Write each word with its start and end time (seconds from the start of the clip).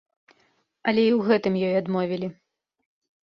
Але 0.91 1.03
і 1.09 1.11
ў 1.17 1.27
гэтым 1.27 1.53
ёй 1.67 1.75
адмовілі. 1.81 2.27